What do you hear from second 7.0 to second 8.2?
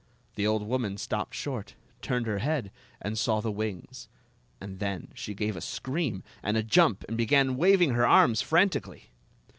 and began waving her